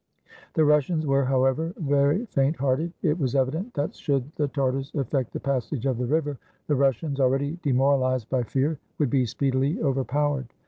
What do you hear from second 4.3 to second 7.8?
the Tartars effect the passage of the river, the Russians, already